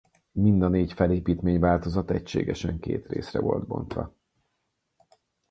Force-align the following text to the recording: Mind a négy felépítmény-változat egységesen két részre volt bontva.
Mind 0.31 0.61
a 0.63 0.67
négy 0.69 0.93
felépítmény-változat 0.93 2.11
egységesen 2.11 2.79
két 2.79 3.07
részre 3.07 3.39
volt 3.39 3.67
bontva. 3.67 4.13